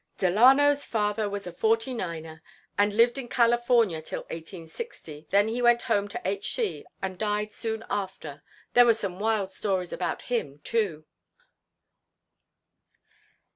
[0.17, 2.41] "Delano's father was a Forty niner,
[2.75, 6.55] and lived in California till 1860, when he went home to H.
[6.55, 6.83] C.
[7.03, 8.41] and died soon after.
[8.73, 11.05] There were wild stories about him, too."